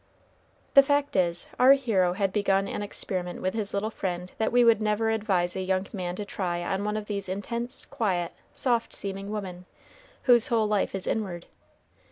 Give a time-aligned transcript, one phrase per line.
[0.73, 4.63] The fact is, our hero had begun an experiment with his little friend that we
[4.65, 8.95] would never advise a young man to try on one of these intense, quiet, soft
[8.95, 9.65] seeming women,
[10.23, 11.45] whose whole life is inward.